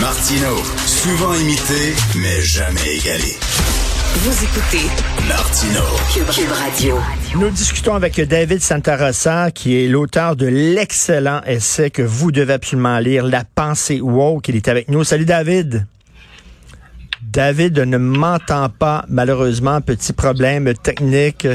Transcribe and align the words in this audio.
Martino, 0.00 0.56
souvent 0.86 1.34
imité, 1.34 1.94
mais 2.16 2.40
jamais 2.40 2.98
égalé. 2.98 3.36
Vous 4.16 4.44
écoutez 4.44 4.86
Martino. 5.26 5.80
Cube, 6.12 6.50
Radio. 6.52 6.98
Nous 7.34 7.50
discutons 7.50 7.94
avec 7.94 8.20
David 8.20 8.60
Santarossa, 8.60 9.50
qui 9.50 9.82
est 9.82 9.88
l'auteur 9.88 10.36
de 10.36 10.46
l'excellent 10.46 11.40
essai 11.46 11.90
que 11.90 12.02
vous 12.02 12.30
devez 12.30 12.52
absolument 12.52 13.00
lire, 13.00 13.26
La 13.26 13.42
pensée 13.42 14.00
woke. 14.00 14.48
Il 14.48 14.56
est 14.56 14.68
avec 14.68 14.88
nous. 14.88 15.02
Salut 15.02 15.24
David. 15.24 15.86
David 17.22 17.80
ne 17.80 17.98
m'entend 17.98 18.68
pas, 18.68 19.04
malheureusement. 19.08 19.80
Petit 19.80 20.12
problème 20.12 20.72
technique. 20.74 21.48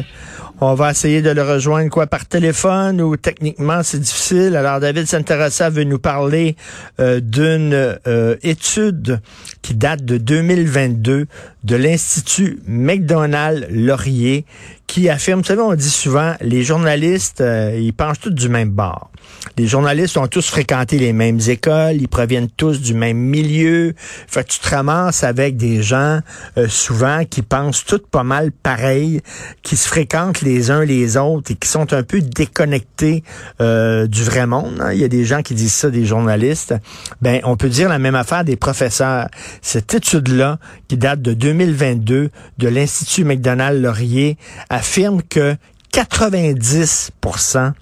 On 0.62 0.74
va 0.74 0.92
essayer 0.92 1.22
de 1.22 1.30
le 1.30 1.42
rejoindre 1.42 1.90
quoi 1.90 2.06
par 2.06 2.26
téléphone 2.26 3.02
ou 3.02 3.16
techniquement 3.16 3.82
c'est 3.82 4.00
difficile. 4.00 4.58
Alors 4.58 4.82
David 4.82 5.08
Santarassa 5.08 5.70
veut 5.70 5.86
nous 5.86 6.00
parler 6.00 6.58
euh, 7.00 7.22
d'une 7.22 7.74
euh, 7.74 8.36
étude 8.44 9.22
qui 9.62 9.74
date 9.74 10.04
de 10.04 10.18
2022 10.18 11.28
de 11.64 11.76
l'Institut 11.76 12.60
McDonald 12.68 13.68
Laurier 13.72 14.46
qui 14.90 15.08
affirme, 15.08 15.42
vous 15.42 15.46
savez, 15.46 15.62
on 15.62 15.76
dit 15.76 15.90
souvent, 15.90 16.34
les 16.42 16.64
journalistes, 16.64 17.42
euh, 17.42 17.78
ils 17.80 17.94
penchent 17.94 18.22
tous 18.22 18.32
du 18.32 18.50
même 18.50 18.72
bord. 18.72 19.12
Les 19.56 19.68
journalistes 19.68 20.18
ont 20.18 20.26
tous 20.26 20.48
fréquenté 20.48 20.98
les 20.98 21.14
mêmes 21.14 21.40
écoles, 21.48 21.98
ils 21.98 22.08
proviennent 22.08 22.50
tous 22.50 22.82
du 22.82 22.96
même 22.96 23.18
milieu. 23.18 23.94
Fait 23.98 24.44
que 24.44 24.50
tu 24.50 24.60
te 24.60 24.70
ramasses 24.70 25.24
avec 25.24 25.58
des 25.58 25.84
gens, 25.84 26.22
euh, 26.58 26.68
souvent, 26.68 27.24
qui 27.26 27.44
pensent 27.44 27.86
tous 27.86 28.02
pas 28.10 28.24
mal 28.24 28.52
pareil, 28.52 29.22
qui 29.62 29.78
se 29.78 29.88
fréquentent 29.88 30.42
les 30.42 30.72
uns 30.72 30.84
les 30.84 31.18
autres 31.18 31.52
et 31.52 31.56
qui 31.56 31.68
sont 31.68 31.94
un 31.94 32.02
peu 32.02 32.22
déconnectés 32.22 33.24
euh, 33.62 34.08
du 34.08 34.24
vrai 34.24 34.48
monde. 34.48 34.80
Hein. 34.82 34.94
Il 34.94 35.00
y 35.00 35.04
a 35.04 35.10
des 35.10 35.26
gens 35.26 35.44
qui 35.44 35.54
disent 35.54 35.74
ça, 35.74 35.92
des 35.92 36.06
journalistes. 36.06 36.74
Ben, 37.22 37.42
on 37.44 37.58
peut 37.58 37.70
dire 37.70 37.90
la 37.90 38.00
même 38.00 38.16
affaire 38.16 38.44
des 38.44 38.56
professeurs. 38.56 39.28
Cette 39.62 39.94
étude-là, 39.94 40.58
qui 40.88 40.98
date 40.98 41.22
de 41.22 41.34
2022 41.34 42.32
de 42.58 42.68
l'Institut 42.68 43.24
McDonald-Laurier, 43.24 44.38
affirme 44.80 45.22
que 45.22 45.56
90% 45.94 47.74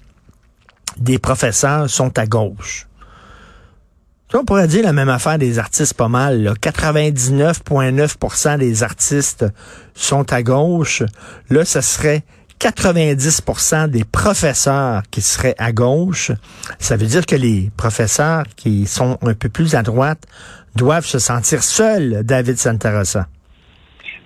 des 0.98 1.18
professeurs 1.18 1.88
sont 1.88 2.18
à 2.18 2.26
gauche. 2.26 2.86
On 4.34 4.44
pourrait 4.44 4.66
dire 4.66 4.84
la 4.84 4.92
même 4.92 5.08
affaire 5.08 5.38
des 5.38 5.58
artistes 5.58 5.94
pas 5.94 6.08
mal. 6.08 6.52
99,9% 6.60 8.58
des 8.58 8.82
artistes 8.82 9.46
sont 9.94 10.30
à 10.32 10.42
gauche. 10.42 11.02
Là, 11.48 11.64
ce 11.64 11.80
serait 11.80 12.24
90% 12.60 13.88
des 13.88 14.04
professeurs 14.04 15.02
qui 15.10 15.22
seraient 15.22 15.54
à 15.56 15.72
gauche. 15.72 16.32
Ça 16.78 16.96
veut 16.96 17.06
dire 17.06 17.24
que 17.24 17.36
les 17.36 17.70
professeurs 17.76 18.42
qui 18.56 18.86
sont 18.86 19.16
un 19.22 19.32
peu 19.34 19.48
plus 19.48 19.74
à 19.74 19.82
droite 19.82 20.24
doivent 20.74 21.06
se 21.06 21.20
sentir 21.20 21.62
seuls, 21.62 22.22
David 22.24 22.58
Santarossa. 22.58 23.28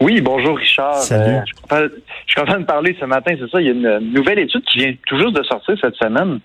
Oui, 0.03 0.21
bonjour 0.21 0.59
Richard. 0.59 1.01
Salut. 1.01 1.37
Euh, 1.71 1.89
je, 1.89 2.22
suis 2.33 2.41
content, 2.41 2.61
de 2.61 2.65
parler 2.65 2.97
ce 2.99 3.05
matin, 3.05 3.35
c'est 3.39 3.51
ça. 3.51 3.61
Il 3.61 3.67
y 3.67 3.71
a 3.71 3.73
une 3.73 4.13
nouvelle 4.13 4.39
étude 4.39 4.65
qui 4.65 4.79
vient 4.79 4.95
tout 5.07 5.19
juste 5.19 5.35
de 5.35 5.43
sortir 5.43 5.77
cette 5.81 5.97
semaine. 5.97 6.41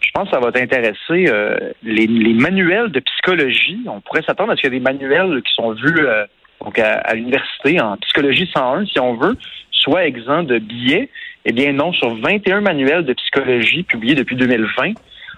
Je 0.00 0.10
pense 0.12 0.28
que 0.28 0.34
ça 0.34 0.40
va 0.40 0.52
t'intéresser. 0.52 1.26
Euh, 1.28 1.72
les, 1.82 2.06
manuels 2.06 2.90
de 2.90 3.00
psychologie, 3.00 3.80
on 3.86 4.00
pourrait 4.00 4.22
s'attendre 4.22 4.52
à 4.52 4.56
ce 4.56 4.62
qu'il 4.62 4.72
y 4.72 4.76
ait 4.76 4.78
des 4.78 4.84
manuels 4.84 5.42
qui 5.42 5.54
sont 5.54 5.72
vus 5.72 6.06
euh, 6.06 6.24
donc 6.64 6.78
à, 6.78 7.14
l'université 7.14 7.80
en 7.80 7.96
psychologie 7.98 8.48
101, 8.54 8.86
si 8.86 9.00
on 9.00 9.14
veut, 9.14 9.36
soit 9.70 10.06
exempts 10.06 10.44
de 10.44 10.58
billets. 10.58 11.10
Eh 11.44 11.52
bien 11.52 11.72
non, 11.72 11.92
sur 11.92 12.14
21 12.14 12.60
manuels 12.62 13.04
de 13.04 13.12
psychologie 13.12 13.82
publiés 13.82 14.14
depuis 14.14 14.36
2020, 14.36 14.94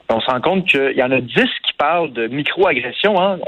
on 0.09 0.21
se 0.21 0.27
rend 0.27 0.41
compte 0.41 0.67
qu'il 0.67 0.97
y 0.97 1.03
en 1.03 1.11
a 1.11 1.21
10 1.21 1.35
qui 1.35 1.73
parlent 1.79 2.13
de 2.13 2.29
microagression. 2.29 3.21
Hein. 3.21 3.39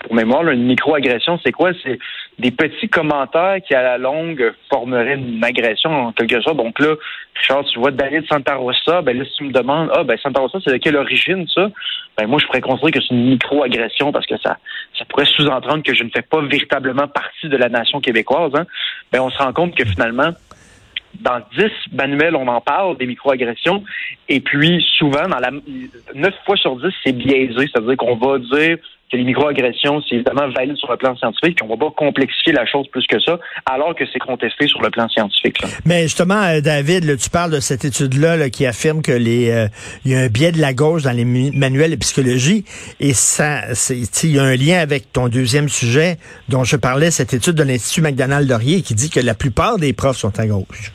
pour 0.00 0.14
mémoire, 0.14 0.46
une 0.48 0.66
microagression, 0.66 1.38
c'est 1.42 1.52
quoi? 1.52 1.70
C'est 1.82 1.98
des 2.38 2.50
petits 2.50 2.88
commentaires 2.88 3.56
qui, 3.66 3.74
à 3.74 3.82
la 3.82 3.96
longue, 3.96 4.52
formeraient 4.68 5.14
une 5.14 5.42
agression 5.42 5.90
en 5.90 6.12
quelque 6.12 6.40
sorte. 6.42 6.58
Donc 6.58 6.78
là, 6.78 6.94
Richard, 7.36 7.64
tu 7.64 7.78
vois 7.78 7.90
David 7.90 8.24
Santa 8.28 8.56
Rosa, 8.56 9.00
ben 9.02 9.16
là, 9.16 9.24
si 9.24 9.32
tu 9.38 9.44
me 9.44 9.52
demandes, 9.52 9.90
ah, 9.94 10.04
ben 10.04 10.18
Santa 10.22 10.40
Rosa, 10.40 10.58
c'est 10.62 10.72
de 10.72 10.76
quelle 10.76 10.96
origine, 10.96 11.46
ça? 11.48 11.70
Ben 12.18 12.26
moi, 12.26 12.38
je 12.38 12.46
pourrais 12.46 12.60
considérer 12.60 12.92
que 12.92 13.00
c'est 13.00 13.14
une 13.14 13.30
microagression 13.30 14.12
parce 14.12 14.26
que 14.26 14.36
ça, 14.38 14.58
ça 14.98 15.04
pourrait 15.06 15.24
sous-entendre 15.24 15.82
que 15.82 15.94
je 15.94 16.04
ne 16.04 16.10
fais 16.10 16.22
pas 16.22 16.40
véritablement 16.42 17.08
partie 17.08 17.48
de 17.48 17.56
la 17.56 17.68
nation 17.68 18.00
québécoise. 18.00 18.52
Hein. 18.54 18.66
Ben, 19.10 19.20
on 19.20 19.30
se 19.30 19.38
rend 19.38 19.52
compte 19.52 19.74
que 19.74 19.84
finalement, 19.84 20.30
dans 21.20 21.40
10 21.56 21.64
manuels, 21.92 22.36
on 22.36 22.48
en 22.48 22.60
parle 22.60 22.96
des 22.98 23.06
microagressions. 23.06 23.84
Et 24.28 24.40
puis, 24.40 24.84
souvent, 24.98 25.28
dans 25.28 25.38
la 25.38 25.50
9 26.14 26.34
fois 26.44 26.56
sur 26.56 26.76
10, 26.76 26.92
c'est 27.04 27.12
biaisé. 27.12 27.68
C'est-à-dire 27.72 27.96
qu'on 27.96 28.16
va 28.16 28.38
dire 28.38 28.78
que 29.10 29.16
les 29.16 29.24
microagressions, 29.24 30.02
c'est 30.08 30.16
évidemment 30.16 30.48
valide 30.48 30.76
sur 30.76 30.90
le 30.90 30.96
plan 30.96 31.16
scientifique, 31.16 31.60
qu'on 31.60 31.68
va 31.68 31.76
pas 31.76 31.90
complexifier 31.90 32.52
la 32.52 32.66
chose 32.66 32.86
plus 32.88 33.06
que 33.06 33.20
ça, 33.20 33.38
alors 33.66 33.94
que 33.94 34.04
c'est 34.12 34.18
contesté 34.18 34.66
sur 34.66 34.80
le 34.82 34.90
plan 34.90 35.08
scientifique. 35.08 35.58
Mais 35.84 36.02
justement, 36.02 36.42
euh, 36.42 36.60
David, 36.60 37.16
tu 37.18 37.30
parles 37.30 37.50
de 37.50 37.60
cette 37.60 37.84
étude-là 37.84 38.48
qui 38.50 38.66
affirme 38.66 39.02
que 39.02 39.12
les 39.12 39.50
euh, 39.50 39.68
y 40.04 40.14
a 40.14 40.20
un 40.20 40.28
biais 40.28 40.52
de 40.52 40.60
la 40.60 40.72
gauche 40.72 41.02
dans 41.02 41.12
les 41.12 41.24
manuels 41.24 41.90
de 41.90 41.96
psychologie, 41.96 42.64
et 43.00 43.12
ça, 43.12 43.62
il 43.90 44.30
y 44.30 44.38
a 44.38 44.42
un 44.42 44.56
lien 44.56 44.78
avec 44.78 45.12
ton 45.12 45.28
deuxième 45.28 45.68
sujet 45.68 46.16
dont 46.48 46.64
je 46.64 46.76
parlais, 46.76 47.10
cette 47.10 47.34
étude 47.34 47.54
de 47.54 47.62
l'Institut 47.62 48.02
McDonald-Laurier 48.02 48.82
qui 48.82 48.94
dit 48.94 49.10
que 49.10 49.20
la 49.20 49.34
plupart 49.34 49.78
des 49.78 49.92
profs 49.92 50.16
sont 50.16 50.38
à 50.38 50.46
gauche. 50.46 50.92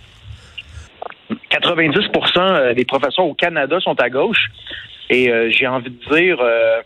90% 1.75 2.37
euh, 2.37 2.73
des 2.73 2.85
professeurs 2.85 3.25
au 3.25 3.33
Canada 3.33 3.79
sont 3.79 3.99
à 3.99 4.09
gauche. 4.09 4.47
Et 5.09 5.29
euh, 5.29 5.49
j'ai 5.51 5.67
envie 5.67 5.89
de 5.89 6.15
dire, 6.15 6.37
euh, 6.39 6.81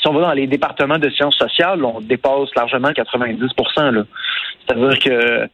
si 0.00 0.08
on 0.08 0.12
va 0.12 0.20
dans 0.20 0.32
les 0.32 0.46
départements 0.46 0.98
de 0.98 1.10
sciences 1.10 1.36
sociales, 1.36 1.84
on 1.84 2.00
dépasse 2.00 2.54
largement 2.56 2.90
90% 2.90 4.04
C'est-à-dire 4.66 4.98
que 4.98 5.48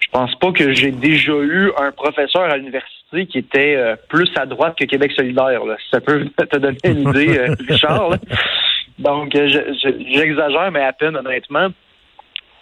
je 0.00 0.08
pense 0.10 0.34
pas 0.36 0.52
que 0.52 0.72
j'ai 0.72 0.90
déjà 0.90 1.32
eu 1.32 1.70
un 1.78 1.92
professeur 1.92 2.42
à 2.42 2.56
l'université 2.56 3.26
qui 3.26 3.38
était 3.38 3.76
plus 4.08 4.30
à 4.36 4.46
droite 4.46 4.76
que 4.78 4.84
Québec 4.84 5.12
solidaire. 5.12 5.60
Ça 5.90 6.00
peut 6.00 6.24
te 6.36 6.56
donner 6.56 6.78
une 6.84 7.08
idée, 7.08 7.46
Richard. 7.68 8.10
Donc, 8.98 9.32
j'exagère, 9.34 10.70
mais 10.72 10.82
à 10.82 10.92
peine, 10.92 11.16
honnêtement. 11.16 11.68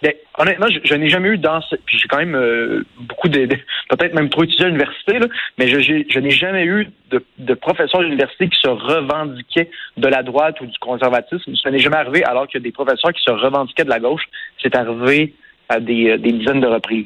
Ben, 0.03 0.13
honnêtement, 0.37 0.67
je, 0.83 0.93
n'ai 0.93 1.09
jamais 1.09 1.29
eu 1.29 1.37
dans 1.37 1.59
puis 1.85 1.97
j'ai 1.97 2.07
quand 2.07 2.17
même 2.17 2.35
euh, 2.35 2.85
beaucoup 2.99 3.29
de, 3.29 3.47
peut-être 3.89 4.13
même 4.13 4.29
trop 4.29 4.43
étudié 4.43 4.65
à 4.65 4.67
l'université, 4.67 5.19
mais 5.57 5.67
je, 5.67 5.79
je 5.81 6.19
n'ai 6.19 6.29
jamais 6.29 6.65
eu 6.65 6.87
de, 7.09 7.23
de 7.39 7.53
professeurs 7.55 8.01
d'université 8.01 8.47
qui 8.47 8.59
se 8.59 8.67
revendiquaient 8.67 9.69
de 9.97 10.07
la 10.07 10.21
droite 10.21 10.61
ou 10.61 10.67
du 10.67 10.77
conservatisme. 10.79 11.55
Ça 11.55 11.71
n'est 11.71 11.79
jamais 11.79 11.97
arrivé 11.97 12.23
alors 12.23 12.47
que 12.47 12.59
des 12.59 12.71
professeurs 12.71 13.11
qui 13.11 13.23
se 13.23 13.31
revendiquaient 13.31 13.85
de 13.85 13.89
la 13.89 13.99
gauche, 13.99 14.27
c'est 14.61 14.75
arrivé 14.75 15.33
à 15.69 15.79
des, 15.79 16.09
euh, 16.09 16.17
des, 16.17 16.31
dizaines 16.31 16.61
de 16.61 16.67
reprises. 16.67 17.05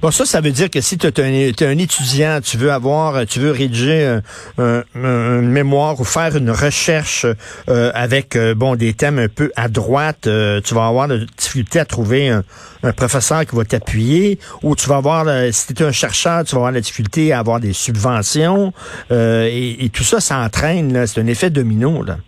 Bon, 0.00 0.10
ça, 0.10 0.24
ça 0.24 0.40
veut 0.40 0.50
dire 0.50 0.70
que 0.70 0.80
si 0.80 0.96
tu 0.96 1.06
es, 1.06 1.62
un 1.64 1.78
étudiant, 1.78 2.40
tu 2.42 2.56
veux 2.56 2.70
avoir, 2.70 3.26
tu 3.26 3.40
veux 3.40 3.50
rédiger 3.50 4.20
un, 4.58 4.82
un, 4.94 5.42
mémoire 5.42 6.00
ou 6.00 6.04
faire 6.04 6.36
une 6.36 6.50
recherche 6.50 7.26
euh, 7.68 7.90
avec 7.94 8.36
euh, 8.36 8.54
bon 8.54 8.76
des 8.76 8.94
thèmes 8.94 9.18
un 9.18 9.28
peu 9.28 9.50
à 9.56 9.68
droite, 9.68 10.28
tu 10.64 10.74
vas 10.74 10.86
avoir 10.86 11.08
de 11.08 11.26
difficulté 11.36 11.80
à 11.80 11.84
trouver 11.84 12.28
un, 12.28 12.44
un 12.82 12.92
professeur 12.92 13.44
qui 13.44 13.56
va 13.56 13.64
t'appuyer, 13.64 14.38
ou 14.62 14.76
tu 14.76 14.88
vas 14.88 14.96
avoir, 14.96 15.26
si 15.52 15.74
tu 15.74 15.82
es 15.82 15.86
un 15.86 15.92
chercheur, 15.92 16.44
tu 16.44 16.52
vas 16.52 16.58
avoir 16.58 16.72
la 16.72 16.80
difficulté 16.80 17.32
à 17.32 17.40
avoir 17.40 17.60
des 17.60 17.72
subventions, 17.72 18.72
et, 19.10 19.84
et, 19.84 19.88
tout 19.88 20.04
ça 20.04 20.20
s'entraîne, 20.20 21.06
c'est 21.06 21.20
un 21.20 21.26
effet 21.26 21.50
domino. 21.50 22.02
Là. 22.02 22.18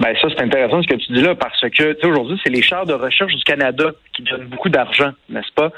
Ben 0.00 0.14
ça, 0.20 0.28
c'est 0.28 0.42
intéressant 0.42 0.82
ce 0.82 0.88
que 0.88 0.96
tu 0.96 1.12
dis 1.12 1.22
là, 1.22 1.34
parce 1.36 1.60
que 1.60 2.06
aujourd'hui, 2.06 2.40
c'est 2.42 2.50
les 2.50 2.62
chars 2.62 2.84
de 2.84 2.94
recherche 2.94 3.34
du 3.34 3.44
Canada 3.44 3.92
qui 4.12 4.22
donnent 4.22 4.46
beaucoup 4.46 4.68
d'argent, 4.68 5.12
n'est-ce 5.28 5.52
pas? 5.54 5.70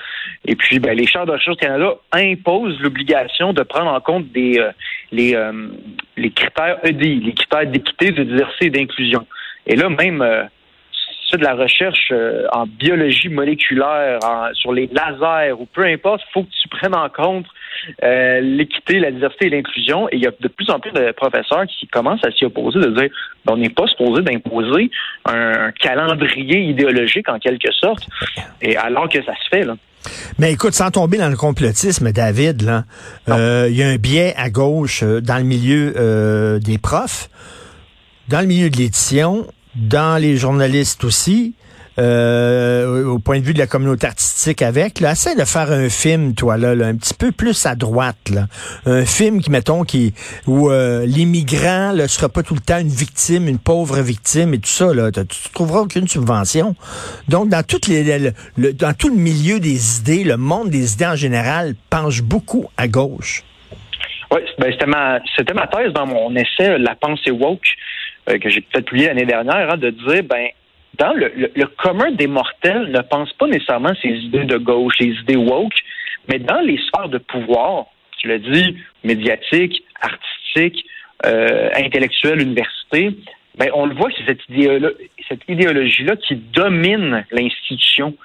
Et 0.46 0.56
puis, 0.56 0.78
ben, 0.78 0.96
les 0.96 1.06
chars 1.06 1.26
de 1.26 1.32
recherche 1.32 1.56
du 1.58 1.66
Canada 1.66 1.94
imposent 2.12 2.80
l'obligation 2.80 3.52
de 3.52 3.62
prendre 3.62 3.90
en 3.90 4.00
compte 4.00 4.28
des 4.32 4.58
euh, 4.58 4.70
les, 5.12 5.34
euh, 5.34 5.68
les 6.16 6.30
critères 6.30 6.78
EDI, 6.82 7.20
les 7.20 7.34
critères 7.34 7.66
d'équité, 7.66 8.10
de 8.12 8.24
diversité 8.24 8.66
et 8.66 8.70
d'inclusion. 8.70 9.26
Et 9.66 9.76
là, 9.76 9.90
même 9.90 10.22
euh, 11.34 11.38
de 11.38 11.44
la 11.44 11.54
recherche 11.54 12.12
en 12.52 12.66
biologie 12.66 13.28
moléculaire, 13.28 14.18
sur 14.54 14.72
les 14.72 14.88
lasers 14.92 15.52
ou 15.52 15.66
peu 15.66 15.84
importe, 15.84 16.22
il 16.28 16.32
faut 16.32 16.42
que 16.44 16.50
tu 16.50 16.68
prennes 16.68 16.94
en 16.94 17.08
compte 17.08 17.46
euh, 18.02 18.40
l'équité, 18.40 18.98
la 18.98 19.10
diversité 19.10 19.46
et 19.46 19.50
l'inclusion. 19.50 20.08
Et 20.08 20.16
il 20.16 20.22
y 20.22 20.26
a 20.26 20.32
de 20.38 20.48
plus 20.48 20.70
en 20.70 20.78
plus 20.78 20.92
de 20.92 21.12
professeurs 21.12 21.64
qui 21.66 21.86
commencent 21.86 22.24
à 22.24 22.30
s'y 22.30 22.44
opposer, 22.44 22.80
de 22.80 22.90
dire 22.90 23.08
ben, 23.44 23.54
on 23.54 23.56
n'est 23.56 23.70
pas 23.70 23.86
supposé 23.86 24.22
d'imposer 24.22 24.90
un, 25.24 25.70
calendrier 25.72 26.60
idéologique 26.60 27.28
en 27.28 27.38
quelque 27.38 27.72
sorte, 27.72 28.06
et 28.62 28.76
alors 28.76 29.08
que 29.08 29.22
ça 29.22 29.32
se 29.34 29.48
fait. 29.50 29.64
Là. 29.64 29.76
Mais 30.38 30.52
écoute, 30.52 30.74
sans 30.74 30.90
tomber 30.90 31.18
dans 31.18 31.28
le 31.28 31.36
complotisme, 31.36 32.12
David, 32.12 32.62
là, 32.62 32.84
euh, 33.28 33.66
il 33.70 33.76
y 33.76 33.82
a 33.82 33.88
un 33.88 33.96
biais 33.96 34.34
à 34.36 34.50
gauche 34.50 35.02
euh, 35.02 35.20
dans 35.20 35.38
le 35.38 35.44
milieu 35.44 36.60
des 36.60 36.78
profs, 36.78 37.28
dans 38.28 38.40
le 38.40 38.46
milieu 38.46 38.70
de 38.70 38.76
l'édition, 38.76 39.46
dans 39.76 40.20
les 40.20 40.36
journalistes 40.36 41.04
aussi, 41.04 41.54
euh, 41.98 43.06
au 43.06 43.18
point 43.18 43.40
de 43.40 43.44
vue 43.44 43.54
de 43.54 43.58
la 43.58 43.66
communauté 43.66 44.06
artistique 44.06 44.60
avec, 44.60 45.00
là, 45.00 45.12
de 45.12 45.44
faire 45.44 45.72
un 45.72 45.88
film, 45.88 46.34
toi, 46.34 46.58
là, 46.58 46.72
un 46.86 46.94
petit 46.94 47.14
peu 47.14 47.32
plus 47.32 47.64
à 47.64 47.74
droite, 47.74 48.30
là. 48.30 48.46
Un 48.84 49.06
film 49.06 49.40
qui, 49.40 49.50
mettons, 49.50 49.82
qui, 49.84 50.12
où 50.46 50.70
euh, 50.70 51.06
l'immigrant 51.06 51.94
ne 51.94 52.06
sera 52.06 52.28
pas 52.28 52.42
tout 52.42 52.54
le 52.54 52.60
temps 52.60 52.78
une 52.78 52.88
victime, 52.88 53.48
une 53.48 53.58
pauvre 53.58 54.00
victime 54.00 54.52
et 54.52 54.58
tout 54.58 54.68
ça, 54.68 54.92
là. 54.92 55.10
Tu, 55.10 55.50
trouveras 55.54 55.80
aucune 55.80 56.06
subvention. 56.06 56.74
Donc, 57.28 57.48
dans, 57.48 57.62
toutes 57.62 57.86
les, 57.86 58.32
le, 58.58 58.72
dans 58.74 58.92
tout 58.92 59.08
le 59.08 59.16
milieu 59.16 59.58
des 59.58 60.00
idées, 60.00 60.24
le 60.24 60.36
monde 60.36 60.68
des 60.68 60.92
idées 60.94 61.06
en 61.06 61.16
général 61.16 61.74
penche 61.88 62.22
beaucoup 62.22 62.66
à 62.76 62.88
gauche. 62.88 63.42
Oui, 64.32 64.40
ben, 64.58 64.72
c'était 64.72 64.86
ma, 64.86 65.20
c'était 65.36 65.54
ma 65.54 65.66
thèse 65.68 65.92
dans 65.92 66.06
mon 66.06 66.34
essai 66.34 66.78
La 66.78 66.94
pensée 66.96 67.30
woke 67.30 67.68
euh, 68.28 68.38
que 68.38 68.48
j'ai 68.48 68.60
peut-être 68.60 68.86
publié 68.86 69.08
l'année 69.08 69.26
dernière, 69.26 69.72
hein, 69.72 69.76
de 69.76 69.90
dire 69.90 70.22
ben 70.24 70.48
dans 70.98 71.12
le, 71.12 71.66
commun 71.82 72.10
des 72.12 72.26
mortels 72.26 72.90
ne 72.90 73.00
pense 73.00 73.32
pas 73.34 73.46
nécessairement 73.46 73.92
ces 74.00 74.08
idées 74.08 74.44
de 74.44 74.56
gauche, 74.56 74.94
les 74.98 75.12
idées 75.12 75.36
woke, 75.36 75.74
mais 76.28 76.38
dans 76.38 76.60
les 76.60 76.78
sphères 76.78 77.08
de 77.08 77.18
pouvoir, 77.18 77.86
tu 78.18 78.28
l'as 78.28 78.38
dit, 78.38 78.78
médiatique, 79.04 79.84
artistique, 80.00 80.86
euh, 81.24 81.70
intellectuelle, 81.74 82.40
université, 82.40 83.10
ben 83.56 83.70
on 83.74 83.86
le 83.86 83.94
voit, 83.94 84.10
c'est 84.16 84.38
cette 85.28 85.42
idéologie-là 85.48 86.16
qui 86.16 86.36
domine 86.36 87.24
l'institution. 87.30 88.16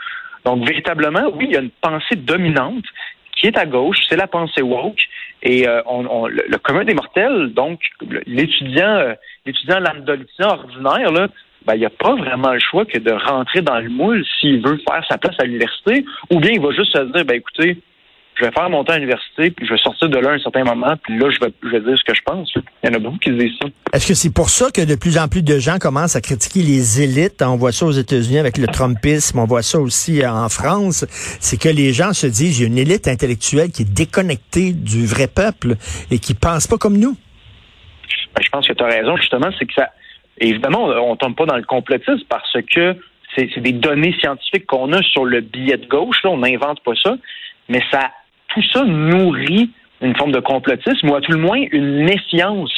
Donc, 0.46 0.66
véritablement, 0.66 1.30
oui, 1.34 1.48
il 1.50 1.54
y 1.54 1.58
a 1.58 1.62
une 1.62 1.70
pensée 1.70 2.16
dominante 2.16 2.86
qui 3.36 3.48
est 3.48 3.58
à 3.58 3.66
gauche, 3.66 3.98
c'est 4.10 4.18
la 4.18 4.28
pensée 4.28 4.62
woke, 4.62 5.02
et 5.44 5.68
euh, 5.68 5.82
on, 5.86 6.28
le, 6.28 6.58
commun 6.58 6.84
des 6.84 6.94
mortels, 6.94 7.54
donc 7.54 7.80
l'étudiant, 8.28 8.96
euh, 8.96 9.14
l'étudiant 9.46 9.80
lambda, 9.80 10.14
ordinaire, 10.40 11.12
là, 11.12 11.28
ben, 11.66 11.76
il 11.76 11.80
n'y 11.80 11.86
a 11.86 11.92
pas 11.92 12.16
vraiment 12.16 12.54
le 12.54 12.60
choix 12.60 12.86
que 12.86 12.98
de 12.98 13.12
rentrer 13.12 13.62
dans 13.62 13.80
le 13.80 13.90
moule 13.90 14.24
s'il 14.40 14.62
veut 14.62 14.80
faire 14.88 15.04
sa 15.10 15.18
place 15.18 15.36
à 15.40 15.46
l'université, 15.46 16.06
ou 16.30 16.40
bien 16.40 16.52
il 16.52 16.62
va 16.62 16.72
juste 16.72 16.96
se 16.96 17.04
dire, 17.04 17.26
ben 17.26 17.38
écoutez, 17.38 17.78
je 18.36 18.46
vais 18.46 18.52
faire 18.52 18.70
mon 18.70 18.84
temps 18.84 18.94
à 18.94 18.98
l'université, 18.98 19.52
puis 19.52 19.68
je 19.68 19.74
vais 19.74 19.80
sortir 19.80 20.10
de 20.10 20.18
là 20.18 20.32
à 20.32 20.34
un 20.34 20.40
certain 20.40 20.64
moment, 20.64 20.96
puis 21.04 21.18
là, 21.18 21.30
je 21.30 21.40
vais, 21.40 21.52
je 21.64 21.70
vais 21.70 21.82
dire 21.82 21.98
ce 21.98 22.04
que 22.04 22.16
je 22.16 22.22
pense. 22.24 22.52
Il 22.56 22.90
y 22.90 22.90
en 22.90 22.96
a 22.96 23.00
beaucoup 23.00 23.18
qui 23.18 23.32
disent 23.32 23.58
ça. 23.62 23.68
Est-ce 23.94 24.08
que 24.08 24.14
c'est 24.14 24.34
pour 24.34 24.50
ça 24.50 24.72
que 24.72 24.82
de 24.82 24.96
plus 24.96 25.18
en 25.18 25.28
plus 25.28 25.44
de 25.44 25.60
gens 25.60 25.78
commencent 25.80 26.16
à 26.16 26.22
critiquer 26.22 26.62
les 26.62 27.02
élites? 27.02 27.42
On 27.42 27.58
voit 27.58 27.72
ça 27.72 27.86
aux 27.86 27.92
États-Unis 27.92 28.40
avec 28.40 28.58
le 28.58 28.68
Trumpisme, 28.68 29.40
on 29.40 29.46
voit 29.46 29.62
ça 29.62 29.80
aussi 29.80 30.26
en 30.26 30.50
France. 30.50 31.06
C'est 31.40 31.62
que 31.62 31.70
les 31.70 31.94
gens 31.94 32.14
se 32.14 32.28
disent, 32.28 32.60
il 32.60 32.64
y 32.64 32.66
a 32.66 32.68
une 32.68 32.78
élite 32.78 33.08
intellectuelle 33.08 33.72
qui 33.72 33.84
est 33.84 33.94
déconnectée 33.94 34.74
du 34.74 35.06
vrai 35.06 35.28
peuple 35.28 35.76
et 36.10 36.20
qui 36.20 36.34
pense 36.34 36.68
pas 36.68 36.78
comme 36.78 36.98
nous. 36.98 37.16
Ben, 38.34 38.42
je 38.44 38.50
pense 38.50 38.68
que 38.68 38.74
tu 38.74 38.84
as 38.84 38.88
raison, 38.88 39.18
justement, 39.18 39.50
c'est 39.60 39.66
que 39.66 39.74
ça 39.74 39.90
évidemment, 40.42 40.86
on 40.86 41.12
ne 41.12 41.18
tombe 41.18 41.36
pas 41.36 41.46
dans 41.46 41.56
le 41.56 41.64
complotisme 41.64 42.26
parce 42.28 42.58
que 42.74 42.96
c'est 43.36 43.60
des 43.60 43.72
données 43.72 44.14
scientifiques 44.20 44.66
qu'on 44.66 44.92
a 44.92 45.02
sur 45.04 45.24
le 45.24 45.42
billet 45.42 45.78
de 45.78 45.88
gauche. 45.88 46.22
Là, 46.24 46.32
on 46.32 46.40
n'invente 46.40 46.84
pas 46.84 46.94
ça. 47.02 47.16
Mais 47.70 47.82
ça, 47.92 48.12
tout 48.54 48.64
ça 48.74 48.84
nourrit 48.84 49.72
une 50.02 50.16
forme 50.16 50.32
de 50.32 50.40
complotisme 50.40 51.10
ou 51.10 51.16
à 51.16 51.22
tout 51.22 51.32
le 51.32 51.38
moins 51.38 51.62
une 51.72 52.04
méfiance 52.04 52.74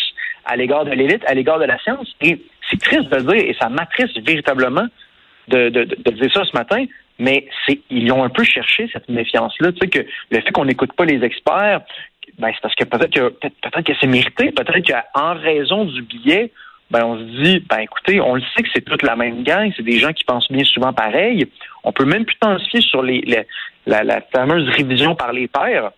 à 0.45 0.55
l'égard 0.55 0.85
de 0.85 0.91
l'élite, 0.91 1.23
à 1.25 1.33
l'égard 1.33 1.59
de 1.59 1.65
la 1.65 1.79
science. 1.79 2.13
Et 2.21 2.41
c'est 2.69 2.79
triste 2.79 3.09
de 3.09 3.15
le 3.15 3.23
dire, 3.23 3.49
et 3.49 3.55
ça 3.59 3.69
m'attriste 3.69 4.19
véritablement 4.25 4.87
de, 5.47 5.69
de, 5.69 5.83
de, 5.83 6.11
dire 6.11 6.33
ça 6.33 6.43
ce 6.45 6.55
matin, 6.55 6.85
mais 7.19 7.47
c'est 7.65 7.79
ils 7.89 8.11
ont 8.11 8.23
un 8.23 8.29
peu 8.29 8.43
cherché 8.43 8.89
cette 8.91 9.09
méfiance-là. 9.09 9.71
Tu 9.73 9.79
sais 9.79 9.87
que 9.87 10.05
le 10.29 10.41
fait 10.41 10.51
qu'on 10.51 10.65
n'écoute 10.65 10.93
pas 10.93 11.05
les 11.05 11.23
experts, 11.23 11.81
ben 12.39 12.51
c'est 12.53 12.61
parce 12.61 12.75
que 12.75 12.85
peut-être 12.85 13.13
que 13.13 13.29
peut-être 13.29 13.83
que 13.83 13.93
c'est 13.99 14.07
mérité, 14.07 14.51
peut-être 14.51 14.85
qu'en 14.85 15.33
raison 15.35 15.85
du 15.85 16.01
billet, 16.01 16.51
ben 16.93 17.03
on 17.05 17.17
se 17.17 17.43
dit, 17.43 17.65
ben 17.67 17.79
écoutez, 17.79 18.21
on 18.21 18.35
le 18.35 18.41
sait 18.55 18.61
que 18.61 18.69
c'est 18.71 18.85
toute 18.85 19.01
la 19.01 19.15
même 19.15 19.43
gang, 19.43 19.71
c'est 19.75 19.83
des 19.83 19.97
gens 19.97 20.13
qui 20.13 20.23
pensent 20.23 20.49
bien 20.51 20.63
souvent 20.63 20.93
pareil. 20.93 21.47
On 21.83 21.91
peut 21.91 22.05
même 22.05 22.23
plus 22.23 22.37
tensifier 22.39 22.81
sur 22.81 23.01
la, 23.01 24.21
fameuse 24.31 24.69
révision 24.69 25.15
par 25.15 25.33
les 25.33 25.47
pairs. 25.47 25.91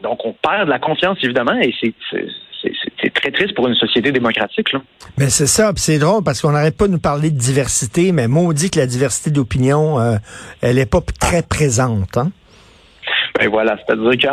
Donc 0.00 0.24
on 0.24 0.32
perd 0.32 0.66
de 0.66 0.70
la 0.70 0.78
confiance 0.78 1.18
évidemment, 1.22 1.58
et 1.60 1.74
c'est 1.80 3.14
très 3.14 3.32
triste 3.32 3.54
pour 3.56 3.66
une 3.66 3.74
société 3.74 4.12
démocratique. 4.12 4.68
Mais 5.18 5.28
c'est 5.28 5.48
ça, 5.48 5.72
c'est 5.74 5.98
drôle 5.98 6.22
parce 6.22 6.40
qu'on 6.40 6.52
n'arrête 6.52 6.76
pas 6.76 6.86
de 6.86 6.92
nous 6.92 7.00
parler 7.00 7.30
de 7.30 7.38
diversité, 7.38 8.12
mais 8.12 8.28
dit 8.54 8.70
que 8.70 8.78
la 8.78 8.86
diversité 8.86 9.32
d'opinion, 9.32 9.98
euh, 9.98 10.16
elle 10.60 10.78
est 10.78 10.90
pas 10.90 11.00
très 11.20 11.42
présente. 11.42 12.16
Hein? 12.16 12.30
Ben 13.38 13.48
voilà, 13.48 13.76
c'est-à-dire 13.78 14.30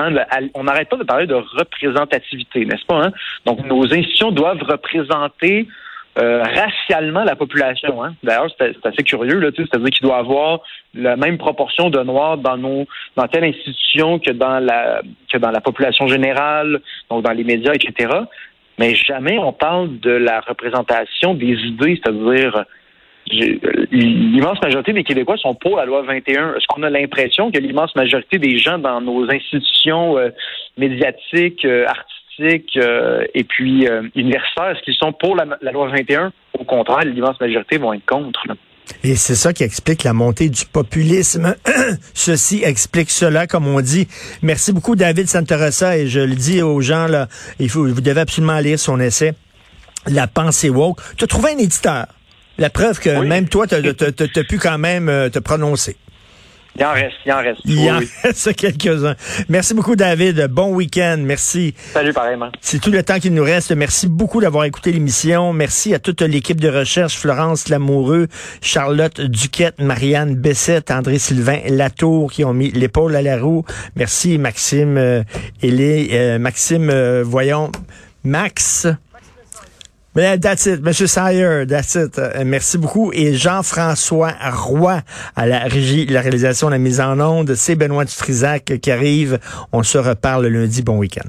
qu'on 0.53 0.63
n'arrête 0.63 0.89
pas 0.89 0.97
de 0.97 1.03
parler 1.03 1.25
de 1.25 1.35
représentativité, 1.35 2.65
n'est-ce 2.65 2.85
pas? 2.85 3.05
Hein? 3.05 3.11
Donc, 3.45 3.65
nos 3.65 3.85
institutions 3.85 4.31
doivent 4.31 4.61
représenter 4.63 5.67
euh, 6.17 6.43
racialement 6.43 7.23
la 7.23 7.35
population. 7.35 8.03
Hein? 8.03 8.13
D'ailleurs, 8.23 8.47
c'est 8.59 8.85
assez 8.85 9.03
curieux, 9.03 9.39
là, 9.39 9.51
c'est-à-dire 9.55 9.89
qu'il 9.89 10.05
doit 10.05 10.17
avoir 10.17 10.61
la 10.93 11.15
même 11.15 11.37
proportion 11.37 11.89
de 11.89 12.01
noirs 12.01 12.37
dans 12.37 12.57
nos 12.57 12.85
dans 13.15 13.27
telle 13.27 13.45
institution 13.45 14.19
que 14.19 14.31
dans 14.31 14.59
la 14.59 15.01
que 15.31 15.37
dans 15.37 15.51
la 15.51 15.61
population 15.61 16.07
générale, 16.07 16.81
donc 17.09 17.23
dans 17.23 17.31
les 17.31 17.43
médias, 17.43 17.73
etc. 17.73 18.09
Mais 18.79 18.95
jamais 18.95 19.37
on 19.37 19.53
parle 19.53 19.99
de 19.99 20.11
la 20.11 20.41
représentation 20.41 21.35
des 21.35 21.53
idées, 21.53 22.01
c'est-à-dire 22.03 22.65
l'immense 23.31 24.61
majorité 24.61 24.93
des 24.93 25.03
Québécois 25.03 25.37
sont 25.37 25.55
pour 25.55 25.77
la 25.77 25.85
loi 25.85 26.01
21. 26.03 26.55
Est-ce 26.55 26.65
qu'on 26.67 26.83
a 26.83 26.89
l'impression 26.89 27.51
que 27.51 27.59
l'immense 27.59 27.95
majorité 27.95 28.37
des 28.37 28.57
gens 28.57 28.77
dans 28.77 29.01
nos 29.01 29.29
institutions 29.29 30.17
euh, 30.17 30.29
médiatiques, 30.77 31.65
euh, 31.65 31.85
artistiques 31.87 32.77
euh, 32.77 33.25
et 33.33 33.43
puis 33.43 33.87
universitaires, 34.15 34.69
est-ce 34.69 34.81
qu'ils 34.83 34.95
sont 34.95 35.11
pour 35.11 35.35
la, 35.35 35.45
loi 35.71 35.89
21? 35.89 36.31
Au 36.57 36.63
contraire, 36.63 37.05
l'immense 37.05 37.39
majorité 37.39 37.77
vont 37.77 37.93
être 37.93 38.05
contre. 38.05 38.45
Et 39.03 39.15
c'est 39.15 39.35
ça 39.35 39.53
qui 39.53 39.63
explique 39.63 40.03
la 40.03 40.13
montée 40.13 40.49
du 40.49 40.65
populisme. 40.65 41.55
Ceci 42.13 42.63
explique 42.63 43.11
cela, 43.11 43.45
comme 43.45 43.67
on 43.67 43.81
dit. 43.81 44.07
Merci 44.41 44.73
beaucoup, 44.73 44.95
David 44.95 45.27
Santarossa, 45.27 45.97
et 45.97 46.07
je 46.07 46.19
le 46.19 46.35
dis 46.35 46.61
aux 46.61 46.81
gens, 46.81 47.07
là, 47.07 47.27
il 47.59 47.69
faut, 47.69 47.85
vous 47.85 48.01
devez 48.01 48.21
absolument 48.21 48.59
lire 48.59 48.79
son 48.79 48.99
essai, 48.99 49.33
La 50.07 50.27
pensée 50.27 50.69
woke. 50.69 51.01
Tu 51.17 51.25
as 51.25 51.27
trouvé 51.27 51.51
un 51.51 51.57
éditeur? 51.57 52.07
La 52.59 52.69
preuve 52.69 52.99
que 52.99 53.25
même 53.25 53.47
toi, 53.47 53.65
tu 53.67 53.75
as, 53.75 54.43
pu 54.43 54.57
quand 54.57 54.77
même 54.77 55.09
euh, 55.09 55.29
te 55.29 55.39
prononcer. 55.39 55.95
Il 56.77 56.85
en 56.85 56.93
reste, 56.93 57.15
il 57.25 57.31
en 57.31 57.37
reste. 57.37 57.61
Il 57.65 57.91
en 57.91 57.99
reste 58.23 58.55
quelques-uns. 58.55 59.15
Merci 59.49 59.73
beaucoup, 59.73 59.95
David. 59.95 60.47
Bon 60.49 60.73
week-end. 60.73 61.17
Merci. 61.19 61.73
Salut, 61.93 62.13
pareillement. 62.13 62.51
C'est 62.61 62.79
tout 62.79 62.91
le 62.91 63.03
temps 63.03 63.19
qu'il 63.19 63.33
nous 63.33 63.43
reste. 63.43 63.71
Merci 63.71 64.07
beaucoup 64.07 64.39
d'avoir 64.39 64.65
écouté 64.65 64.91
l'émission. 64.91 65.51
Merci 65.51 65.93
à 65.93 65.99
toute 65.99 66.21
l'équipe 66.21 66.61
de 66.61 66.69
recherche, 66.69 67.17
Florence 67.17 67.69
Lamoureux, 67.69 68.27
Charlotte 68.61 69.19
Duquette, 69.19 69.79
Marianne 69.79 70.35
Bessette, 70.35 70.91
André-Sylvain 70.91 71.59
Latour, 71.69 72.31
qui 72.31 72.45
ont 72.45 72.53
mis 72.53 72.71
l'épaule 72.71 73.15
à 73.15 73.21
la 73.21 73.37
roue. 73.37 73.65
Merci, 73.95 74.37
Maxime 74.37 74.97
euh, 74.97 75.23
euh 75.63 76.39
Maxime, 76.39 76.89
euh, 76.89 77.23
voyons, 77.25 77.71
Max. 78.23 78.87
That's 80.15 80.65
it, 80.65 80.81
Monsieur 80.81 81.07
Sayer, 81.07 81.65
that's 81.67 81.95
it. 81.95 82.17
Euh, 82.17 82.43
merci 82.45 82.77
beaucoup. 82.77 83.11
Et 83.13 83.35
Jean-François 83.35 84.33
Roy 84.51 85.01
à 85.35 85.45
la 85.45 85.59
régie, 85.59 86.07
la 86.07 86.21
réalisation, 86.21 86.69
la 86.69 86.79
mise 86.79 86.99
en 86.99 87.19
onde. 87.19 87.53
C'est 87.55 87.75
Benoît 87.75 88.05
Dutrisac 88.05 88.79
qui 88.81 88.91
arrive. 88.91 89.39
On 89.71 89.83
se 89.83 89.97
reparle 89.97 90.47
lundi. 90.47 90.81
Bon 90.81 90.97
week-end. 90.97 91.27